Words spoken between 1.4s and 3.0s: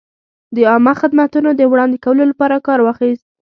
د وړاندې کولو لپاره کار